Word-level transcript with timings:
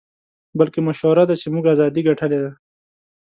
بلکې 0.59 0.79
مشهوره 0.87 1.23
ده 1.29 1.35
چې 1.41 1.47
موږ 1.53 1.65
ازادۍ 1.73 2.01
ګټلې 2.09 2.37
دي. 2.43 2.51